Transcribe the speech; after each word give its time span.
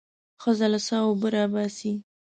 ښځه 0.41 0.67
له 0.73 0.79
څاه 0.87 1.03
اوبه 1.07 1.27
راباسي. 1.35 1.93